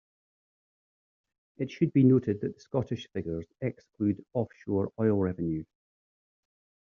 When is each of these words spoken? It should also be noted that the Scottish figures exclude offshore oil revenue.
It 1.57 1.69
should 1.69 1.89
also 1.89 1.93
be 1.93 2.03
noted 2.05 2.41
that 2.41 2.55
the 2.55 2.59
Scottish 2.59 3.07
figures 3.13 3.45
exclude 3.61 4.25
offshore 4.33 4.91
oil 4.99 5.15
revenue. 5.19 5.63